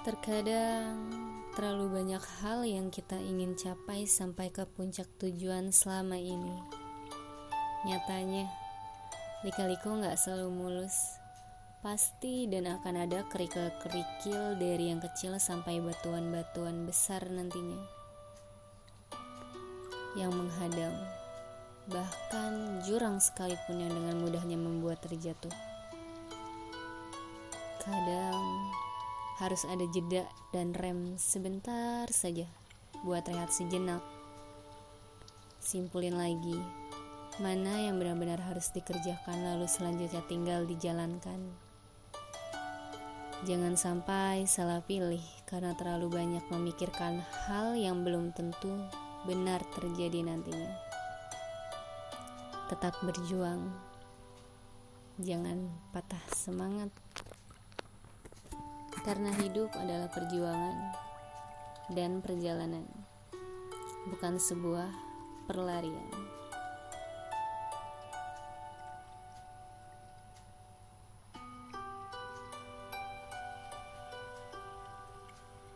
Terkadang 0.00 1.12
terlalu 1.52 2.00
banyak 2.00 2.24
hal 2.40 2.64
yang 2.64 2.88
kita 2.88 3.20
ingin 3.20 3.52
capai 3.52 4.08
sampai 4.08 4.48
ke 4.48 4.64
puncak 4.64 5.04
tujuan 5.20 5.76
selama 5.76 6.16
ini. 6.16 6.56
Nyatanya, 7.84 8.48
lika-liku 9.44 9.92
nggak 10.00 10.16
selalu 10.16 10.48
mulus. 10.56 10.96
Pasti 11.84 12.48
dan 12.48 12.80
akan 12.80 13.04
ada 13.04 13.28
kerikil-kerikil 13.28 14.56
dari 14.56 14.88
yang 14.88 15.04
kecil 15.04 15.36
sampai 15.36 15.84
batuan-batuan 15.84 16.88
besar 16.88 17.20
nantinya. 17.28 17.84
Yang 20.16 20.32
menghadang, 20.32 20.96
bahkan 21.92 22.80
jurang 22.88 23.20
sekalipun 23.20 23.84
yang 23.84 23.92
dengan 23.92 24.16
mudahnya 24.16 24.56
membuat 24.56 25.04
terjatuh. 25.04 25.52
Kadang 27.84 28.49
harus 29.40 29.64
ada 29.64 29.88
jeda 29.88 30.28
dan 30.52 30.76
rem 30.76 31.16
sebentar 31.16 32.04
saja 32.12 32.44
buat 33.00 33.24
rehat 33.24 33.48
sejenak. 33.48 34.04
Simpulin 35.56 36.20
lagi, 36.20 36.60
mana 37.40 37.88
yang 37.88 37.96
benar-benar 37.96 38.36
harus 38.44 38.68
dikerjakan 38.76 39.40
lalu 39.40 39.64
selanjutnya 39.64 40.20
tinggal 40.28 40.68
dijalankan. 40.68 41.40
Jangan 43.48 43.72
sampai 43.80 44.44
salah 44.44 44.84
pilih 44.84 45.24
karena 45.48 45.72
terlalu 45.72 46.12
banyak 46.12 46.44
memikirkan 46.52 47.24
hal 47.48 47.72
yang 47.72 48.04
belum 48.04 48.36
tentu 48.36 48.76
benar 49.24 49.64
terjadi 49.72 50.20
nantinya. 50.20 50.68
Tetap 52.68 53.00
berjuang, 53.00 53.72
jangan 55.16 55.72
patah 55.96 56.20
semangat 56.36 56.92
karena 59.02 59.32
hidup 59.40 59.72
adalah 59.76 60.08
perjuangan 60.12 60.76
dan 61.90 62.20
perjalanan, 62.22 62.86
bukan 64.12 64.38
sebuah 64.38 64.90
perlarian. 65.48 66.29